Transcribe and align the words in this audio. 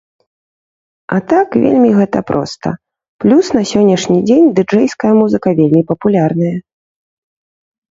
А 1.15 1.19
так 1.33 1.57
вельмі 1.65 1.91
гэта 1.97 2.19
проста, 2.31 2.67
плюс, 3.25 3.45
на 3.59 3.63
сённяшні 3.73 4.19
дзень 4.31 4.49
дыджэйская 4.59 5.13
музыка 5.21 5.49
вельмі 5.63 5.81
папулярная. 5.93 6.57